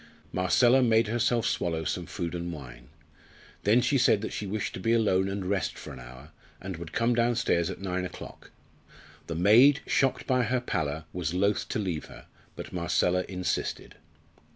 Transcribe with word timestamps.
Marcella 0.33 0.81
made 0.81 1.05
herself 1.09 1.45
swallow 1.45 1.83
some 1.83 2.07
food 2.07 2.33
and 2.33 2.51
wine. 2.51 2.87
Then 3.65 3.81
she 3.81 3.99
said 3.99 4.21
that 4.21 4.33
she 4.33 4.47
wished 4.47 4.73
to 4.73 4.79
be 4.79 4.93
alone 4.93 5.29
and 5.29 5.45
rest 5.45 5.77
for 5.77 5.93
an 5.93 5.99
hour, 5.99 6.31
and 6.59 6.75
would 6.77 6.91
come 6.91 7.13
downstairs 7.13 7.69
at 7.69 7.79
nine 7.81 8.03
o'clock. 8.03 8.49
The 9.27 9.35
maid, 9.35 9.81
shocked 9.85 10.25
by 10.25 10.41
her 10.45 10.59
pallor, 10.59 11.05
was 11.13 11.35
loth 11.35 11.69
to 11.69 11.77
leave 11.77 12.05
her, 12.05 12.25
but 12.55 12.73
Marcella 12.73 13.25
insisted. 13.29 13.93